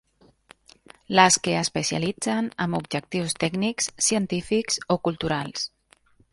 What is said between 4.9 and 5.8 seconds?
o culturals.